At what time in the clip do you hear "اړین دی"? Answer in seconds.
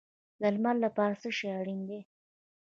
1.59-1.99